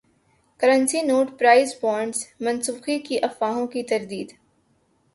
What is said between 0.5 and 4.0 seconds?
currency note prize bonds منسوخی کی افواہوں کی